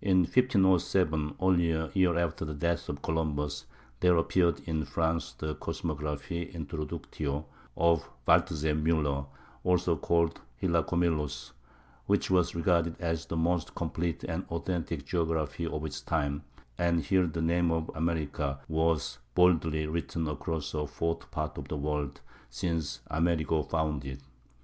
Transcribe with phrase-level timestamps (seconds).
[0.00, 3.64] In 1507, only a year after the death of Columbus,
[4.00, 7.44] there appeared in France the "Cosmographie Introductio"
[7.76, 9.28] of Waldseemüller
[9.62, 11.52] (also called Hylacomylus),
[12.06, 16.42] which was regarded as the most complete and authentic geography of its time;
[16.76, 21.76] and here the name of America was boldly written across "a fourth part of the
[21.76, 22.20] world,
[22.50, 24.18] since Amerigo found it."